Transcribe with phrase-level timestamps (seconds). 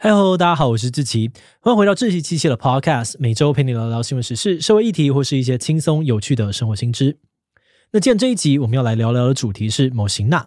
[0.00, 1.28] 嗨喽，大家好，我是志祺，
[1.58, 7.18] 欢迎回到志奇七七的 Podcast，每周陪你聊聊新闻时事、社会议题或是一些轻松有趣的生活新知。
[7.90, 10.42] 那今天这一集我们要来聊聊的主题是《某型娜》。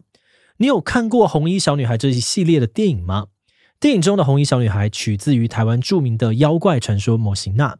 [0.55, 3.27] 你有看过《红衣小女孩》这一系列的电影吗？
[3.77, 7.77] 电影中的红衣小女孩取自于台湾著名的妖怪传说某型娜。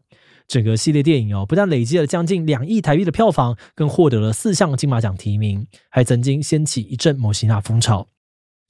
[0.50, 8.10] 整个系列电影哦，不但累积了将近两亿台币的票房，更获得了四项金马奖提名，还曾经掀起一阵某型娜风潮。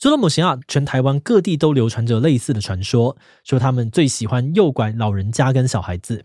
[0.01, 6.23] 说到某型娜，全台湾各地都流传着类似的传说，说他们最喜欢诱拐老人家跟小孩子。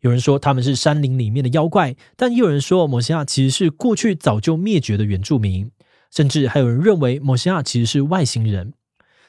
[0.00, 5.70] 有人说他们是山林里面的妖怪，但也有人说某型娜其实是过去早就灭绝的原住民，
[6.10, 8.74] 甚至还有人认为某型娜其实是外星人。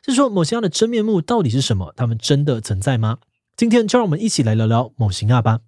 [0.06, 1.94] 是说某型娜的真面目到底是什么？
[1.96, 3.20] 他们真的存在吗？
[3.56, 5.60] 今天就让我们一起来聊聊某型娜吧。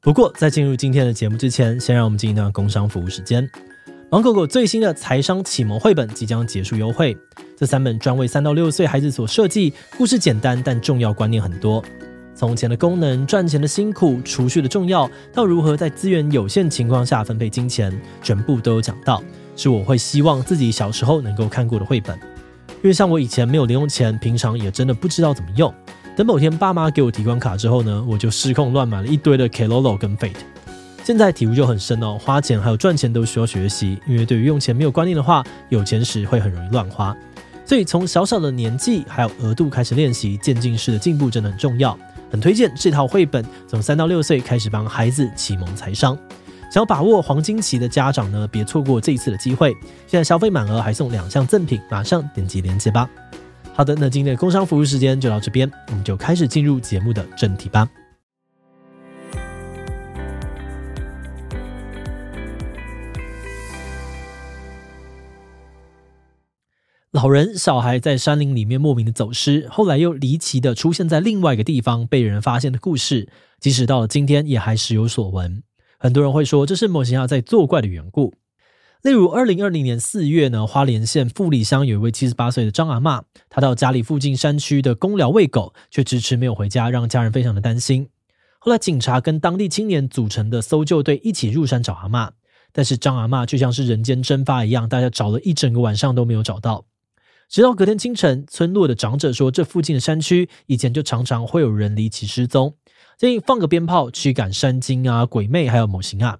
[0.00, 3.48] 不过在进入今天的节目之前，先让我们进一段工商服务时间。
[4.08, 7.16] 芒狗狗最新的财商启蒙绘本即将结束优惠，
[7.56, 11.84] 这三本专为三到六岁孩子所设计，故事简单但重要观念很多。
[12.32, 19.20] 从钱的功能、赚钱的辛苦、储蓄的重要，到如何在资源有限情况下分配金钱，全部都有讲到。
[19.56, 22.16] 是我会希望自己小时候能够看过的绘本，
[22.68, 25.74] 因为像我以前没有零用钱，平常也真的不知道怎么用。
[26.16, 30.36] 等某天爸妈给我提款卡之后呢，我就失控乱买了一堆的 Keroro 跟 Fate。
[31.06, 37.16] 现在体悟就很深哦，花钱还有赚钱都需要学习，因为对于用钱没有观念的话，有钱时会很容易乱花。
[37.64, 41.96] 所以从小小的年纪还有额度开始练习，渐进式的进步真的很重要。
[42.28, 46.18] 很推荐这套绘本，从三到六岁开始帮孩子启蒙财商。
[46.72, 49.72] 想要把握黄金期的家长呢，别错过这一次的机会。
[50.08, 53.08] 现在消费满额还送两项赠品，马上点击链接吧。
[53.72, 57.88] 好的，那今天的工商服务时间就到这边，我们就开始进入节目的正题吧。
[67.26, 75.60] 老人、小孩在山林里面莫名的走失，后来又离奇的出现在另外一个地方，被人发现的故事，即使到了今天也还时有所闻。
[75.98, 78.32] 很多人会说这是某型娜在作怪的缘故。
[79.02, 88.08] 例如，二零二零年四月呢，花莲县富里乡有一位七十八岁的张阿嬷，她到家里附近山区的公寮喂狗，却迟迟没有回家，让家人非常的担心。
[88.60, 92.30] 后来警察跟当地青年组成的搜救队一起入山找阿嬷，
[92.70, 96.84] 但是张阿嬷就像是人间蒸发一样，大家找了一整个晚上都没有找到。
[97.48, 102.74] 直到隔天清晨，村落的长者说，这附近的山区以前就常常会有人离奇失踪，
[103.16, 106.38] 建议放个鞭炮驱赶山精啊、鬼魅，还有某型啊。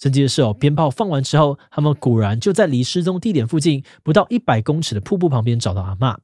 [0.00, 6.16] 神奇的是哦，鞭炮放完之后，他们果然就在离失踪地点附近不到一百公尺的瀑布旁边找到阿嬷。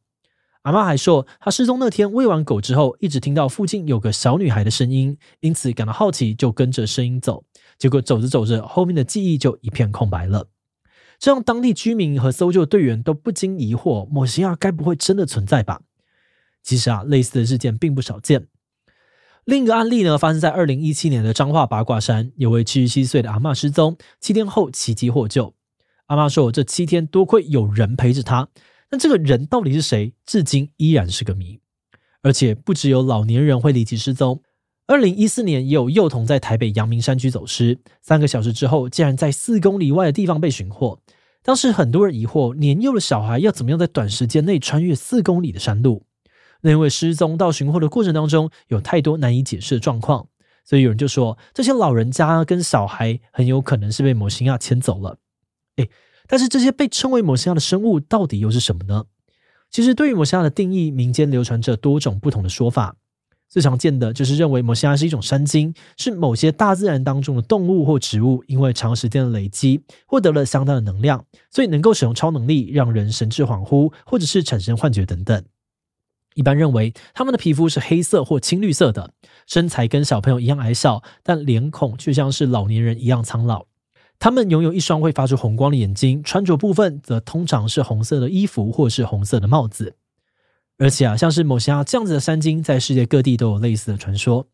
[0.62, 7.44] 阿嬷还说，她失踪那天喂完狗之后，一直听到附近有个小女孩的声音，因此感到好奇，就跟着声音走。
[7.78, 10.46] 结果走着走着，后面的记忆就一片空白了。
[11.18, 15.80] 这让当地居民和搜救队员都不禁疑惑：某型娜该不会真的存在吧？
[16.62, 18.46] 其实啊，类似的事件并不少见。
[19.44, 25.54] 另一个案例呢，发生在二零一七年的彰化八卦山，有位七十七岁的阿嬷失踪，七天后奇迹获救。
[26.06, 28.48] 阿嬷说，这七天多亏有人陪着她，
[28.88, 31.60] 但这个人到底是谁，至今依然是个谜。
[32.22, 34.42] 而且不只有老年人会离奇失踪。
[34.86, 41.00] 二零一四年，也有幼童在台北阳明山区走失，三个小时之后，竟然在四公里外的地方被寻获。
[41.42, 46.04] 当时很多人疑惑，年幼的小孩要怎么样在短时间内穿越四公里的山路？
[46.60, 50.28] 那因为失踪到寻获的过程当中，有太多难以解释的状况，
[50.66, 55.16] 所以有人就说，这些老人家跟小孩很有可能是被某型娜牵走了。
[55.76, 55.88] 诶，
[56.26, 59.06] 但是这些被称为某型娜的生物到底又是什么呢？
[59.70, 62.96] 其实对于某型娜的定义，民间流传着多种不同的说法。
[63.54, 75.40] 最常见的就是认为某型娜是一种山精，是某些大自然当中的动物或植物，因为长时间的累积，获得了相当的能量，所以能够使用超能力，让人神志恍惚，或者是产生幻觉等等。
[76.34, 79.12] 一般认为，他们的皮肤是黑色或青绿色的，
[79.46, 83.66] 身材跟小朋友一样矮小，但脸孔却像是老年人一样苍老。
[84.18, 89.94] 他们拥有一双会发出红光的眼睛，穿着部分则通常是红色的衣服或是红色的帽子。
[90.78, 94.46] 而且啊，像是某些啊这样子的山精，在世界各地都有类似的传说。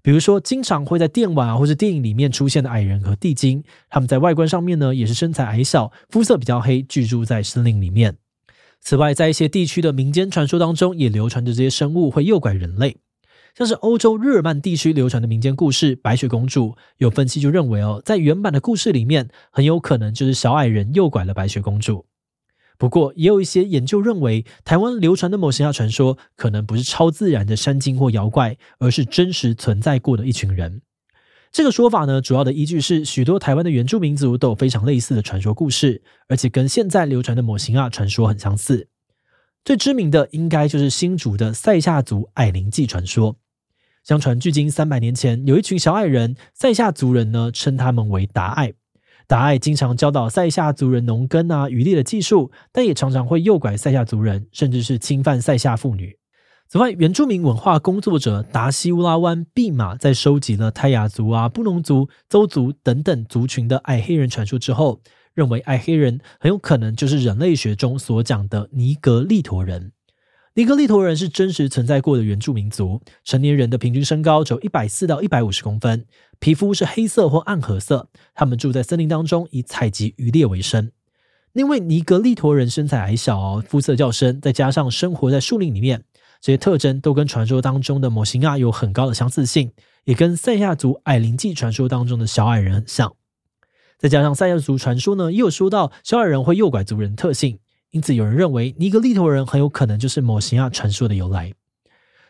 [0.00, 8.16] 比如说，经常会在电玩啊或是电影里面出现的矮人和地精，他们在外观上面呢，也是身材矮小，肤色比较黑，居住在森林里面。
[8.80, 12.96] 此外，在一些地区的民间传说当中，也流传着这些生物会诱拐人类。
[13.56, 16.68] 像是欧洲日耳曼地区流传的民间故事《白雪公主》，
[16.98, 22.06] 有分析就认为哦，在原版的故事里面，很有可能就是小矮人诱拐了白雪公主。
[22.78, 30.80] 不过，也有一些研究认为，台湾流传的某型娜传说可能不是超自然的山精或妖怪，而是真实存在过的一群人。
[31.50, 38.86] 这个说法呢，主要的依据是许多台湾的原住民族都有非常类似的传说故事，而且跟现在流传的某型娜传说很相似。
[39.64, 43.36] 最知名的应该就是新竹的塞夏族矮灵祭传说。
[44.04, 48.74] 相传距今三百年前，有一群小矮人，塞夏族人呢称他们为达隘。
[49.28, 56.16] 达爱经常教导塞夏族人农耕啊、渔猎的技术，但也常常会诱拐塞夏族人，甚至是侵犯塞夏妇女。
[56.66, 65.02] 此外，原住民文化工作者达西乌拉湾毕马在收集了泰雅族啊、布农族、邹族等等族群的矮黑人传说之后，
[65.34, 69.92] 认为矮黑人很有可能就是人类学中所讲的尼格利陀人。
[70.58, 76.04] 尼格利陀人是真实存在过的原住民族，成年人的平均身高只有一百四到一百五十公分，
[76.40, 78.08] 皮肤是黑色或暗褐色。
[78.34, 80.90] 他们住在森林当中，以采集渔猎为生。
[81.52, 86.02] 因为尼格利陀人身材矮小哦，肤色较深，再加上生活在树林里面，
[86.40, 89.70] 这些特征都跟传说当中的摩西亚有很高的相似性，
[90.06, 93.14] 也跟赛亚族矮灵记传说当中的小矮人很像。
[93.96, 97.60] 再加上赛亚族传说呢，也有说到小矮人会诱拐族人特性。
[97.90, 101.52] 因此，有人认为尼格利陀人很有可能就是摩西亚传说的由来。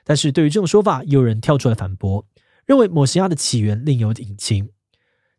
[0.05, 2.25] 但是，对于这种说法，也有人跳出来反驳，
[2.65, 4.71] 认为摩西亚的起源另有隐情。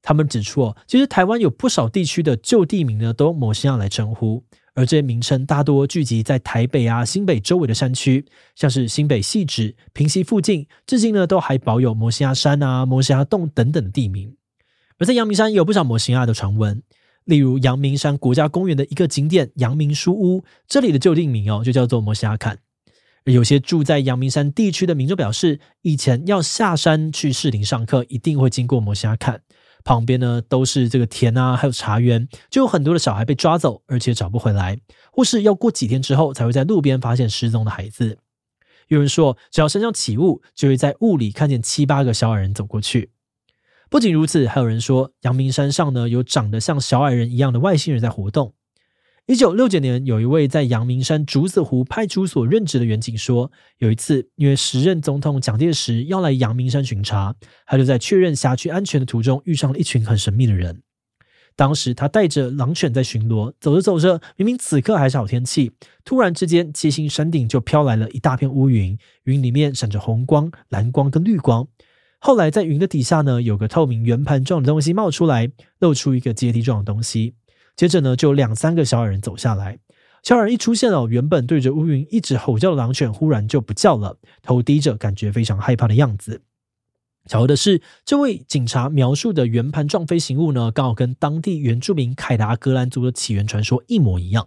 [0.02, 4.44] 他们指出，哦，其实台湾有不少地区的旧地名呢，都用摩西亚来称呼，
[4.74, 8.26] 而这些名称大多聚集在台北啊、新北周围的山区，
[8.56, 14.36] 像是新北汐止、平溪附近，至今呢都还保有摩西亚山啊、摩西亚洞等等的地名。
[14.98, 16.84] 而在阳明山有不少摩西亚的传闻。
[17.30, 22.58] 例如阳明山国家公园的一个景点阳明书屋，这里的旧地名哦就叫做摩西亚坎。
[23.26, 29.44] 有些住在阳明山地区的民众表示，以前要下山去士林上课，一定会经过摩西亚坎，
[29.84, 34.80] 旁边呢都是这个田啊，还有茶园，就有很多的小孩被抓走，而且找不回来，
[35.12, 38.18] 或是要过几天之后才会在路边发现失踪的孩子。
[38.88, 43.12] 有人说，只要身上起雾，就会在雾里看见七八个小矮人走过去。
[43.90, 48.54] 不仅如此，还有人说，阳明山上呢有长得像小矮人一样的外星人在活动。
[49.26, 60.84] 一九六九年，有一位在阳明山竹子湖派出所任职的员警说，有一次因为时任总统蒋介石要来阳明山巡查，他就在确认辖区安全的途中遇上了一群很神秘的人。
[61.56, 65.72] 当时他带着狼犬在巡逻，走着走着，明明此刻还是好天气，
[66.06, 71.68] 突然之间，七星山顶就飘来了一大片乌云，云里面闪着红光、蓝光跟绿光。
[72.20, 75.50] 后来，在云的底下呢，有个透明圆盘状的东西冒出来，
[75.80, 77.36] 露出一个阶梯状的东西。
[77.78, 79.80] 接着呢，就有两三个小矮人走下来。
[80.22, 86.42] 小矮人一出现哦，原本对着乌云一直吼叫的狼犬忽然就不叫了，头低着，感觉非常害怕的样子。
[87.26, 94.46] 巧合的是，这位警察描述的圆盘状飞行物呢，刚好跟当地原住民凯达格兰族的起源传说一模一样。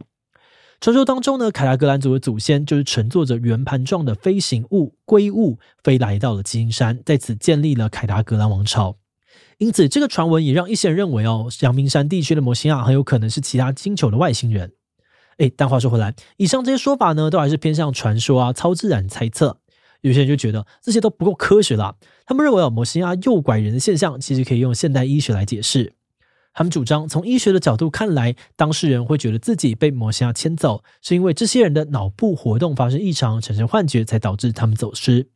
[0.82, 8.96] 传说当中呢，凯达格兰族的祖先就是乘坐着圆盘状的飞行物龟物飞来到了七星山，在此建立了凯达格兰王朝。
[9.58, 14.72] 因此，这个传闻也让一些人认为哦，阳明山地区的摩西亚很有可能是其他星球的外星人。
[15.38, 19.58] 诶，但话说回来，以上这些说法呢，都还是偏向传说啊、超自然猜测。
[20.00, 21.94] 有些人就觉得这些都不够科学了。
[22.26, 25.92] 他们认为哦，摩西亚诱拐人的现象其实可以用现代医学来解释。
[26.54, 35.28] 他们主张，从医学的角度看来，当事人会觉得自己被摩西亚牵走，是因为这些人的脑部活动发生异常，产生幻觉，才导致他们走失。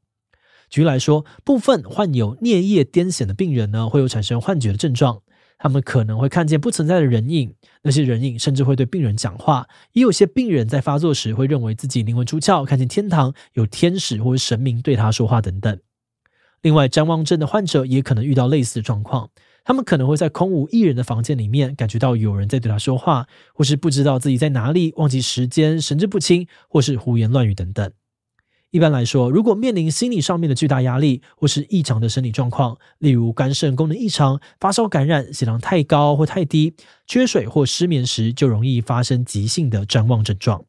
[0.68, 5.22] 举例来说，部分患有颞叶癫痫的病人呢，会有产生幻觉的症状，
[5.58, 9.68] 他们可能会看见不存在的人影，那些人影甚至会对病人讲话。
[9.92, 15.80] 也有些病人在发作时会认为自己灵魂出窍，看见天堂有天使或者神明对他说话等等。
[16.61, 19.30] 另外，譫妄症的患者也可能遇到类似的状况。
[19.66, 27.90] 他们可能会在空无一人的房间里面感觉到有人在对他说话，或是不知道自己在哪里，忘记时间，神志不清，或是胡言乱语等等。
[28.70, 40.64] 一般来说，如果面临心理上面的巨大压力，或是异常的生理状况，例如肝肾功能异常、发烧感染、血糖太高或太低、缺水或失眠时，就容易发生急性的谵妄症状。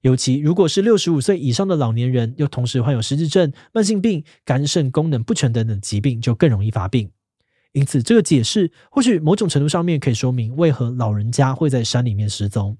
[0.00, 7.12] 尤其如果是六十五岁以上的老年人，又同时患有失智症、慢性病、肝肾功能不全等等疾病，就更容易发病。
[7.78, 12.76] 因此，这个解释或许某种程度上面可以说明为何老人家会在山里面失踪。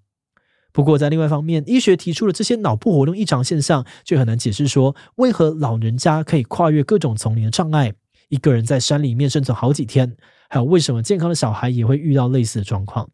[0.72, 7.94] 不过，在另外一方面，医学提出了这些脑部活动异常现象，却很难解释说为何老人家可以跨越各种丛林的障碍，
[8.28, 10.16] 一个人在山里面生存好几天，
[10.48, 13.08] 还有为什么健康的小孩也会遇到类似的状况。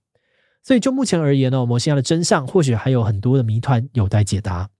[0.62, 4.70] 所以，就目前而言呢，摩西亚的真相或许还有很多的谜团有待解答。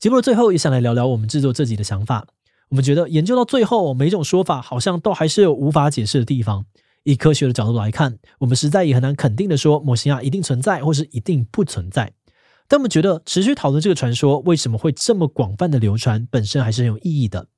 [0.00, 2.26] 节目的最后，也想来聊聊我们制作这集的想法。
[2.70, 6.64] 我们觉得研究到最后，每一种说法好像都还是有无法解释的地方。
[7.02, 12.12] 以科学的角度来看，我们实在也很难肯定的说摩西亚一定存在或是一定不存在。
[12.68, 17.48] 但我们觉得持续讨论这个传说为什么会这么广泛的流传，本身还是很有意义的。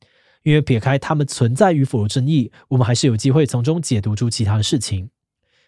[0.45, 5.11] 因为撇开它们存在与否的争议，我们还是有机会从中解读出其他的事情。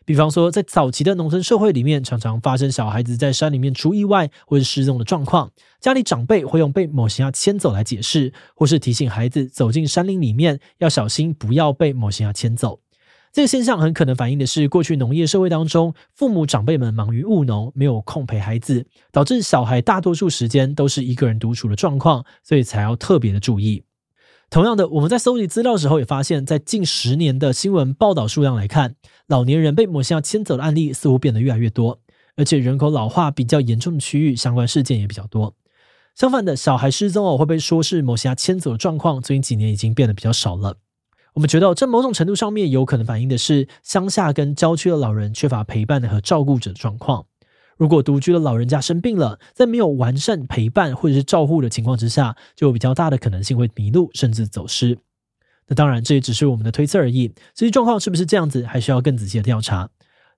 [0.04, 12.80] 比方说，在早期的农村社会里面，常常发生小孩子在山里面出意外或是失踪的状况，家里长辈会用被某型鸭牵走来解释，或是提醒孩子走进山林里面要小心，不要被某型鸭牵走。
[13.32, 23.82] 这个现象很可能反映的是，过去农业社会当中，父母长辈们忙于务农，没有空陪孩子，导致小孩大多数时间都是一个人独处的状况，所以才要特别的注意。
[24.50, 28.94] 同样的，我们在搜集资料的时候也发现，在近十年的新闻报道数量来看，
[29.26, 31.98] 老年人被某型鸭牵走的案例似乎变得越来越多，
[32.36, 35.54] 而且人口老化比较严重的区域，相关事件也比较多。
[36.14, 40.76] 相反的，小孩失踪哦，会被说是某型鸭牵走的状况，最近几年已经变得比较少了。
[41.32, 47.26] 我们觉得，这某种程度上面有可能反映的是乡下跟郊区的老人缺乏陪伴和照顾者的状况。
[47.76, 54.98] 如果独居的老人家生病了，在没有完善陪伴或者是照护的情况之下，就有比较大的可能性会迷路甚至走失。
[55.66, 57.28] 那当然，这也只是我们的推测而已。
[57.56, 59.88] 实际状况是不是这样子，还需要更仔细的调查。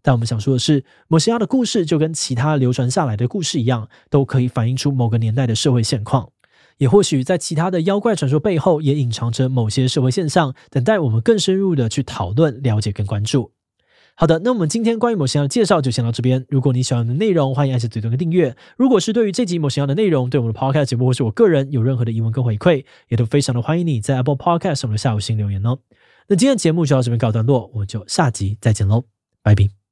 [0.01, 6.31] 但我们想说的是，某型鸭的故事就跟其他流传下来的故事一样，都可以反映出某个年代的社会现况。
[6.79, 13.56] 也或许在其他的妖怪传说背后，也隐藏着某些社会现象，等待我们更深入的去讨论、了解跟关注。
[14.19, 16.47] 好的，那我们今天关于某型药的介绍就先到这边。
[16.49, 18.57] 如果你喜欢的内容，欢迎按下最多的订阅。
[18.79, 25.79] 如果是对于这集某型药的内容，对我们的 Podcast 节目或是我个人有任何的疑问跟回馈，也都非常的欢迎你在 Apple Podcast 上面的下午星留言哦。
[26.29, 29.05] 那今天的节目就到这边告一段落，我们就下集再见喽，
[29.43, 29.86] 拜拜。